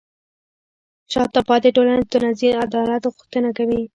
شاته 1.11 1.39
پاتې 1.49 1.69
ټولنه 1.75 1.97
د 2.01 2.05
ټولنیز 2.11 2.41
عدالت 2.65 3.03
غوښتنه 3.13 3.49
کوي. 3.57 3.81